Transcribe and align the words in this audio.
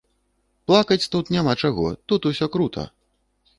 Плакаць 0.71 1.09
тут 1.17 1.29
няма 1.37 1.53
чаго, 1.65 1.85
тут 2.13 2.21
усё 2.33 2.51
крута. 2.59 2.89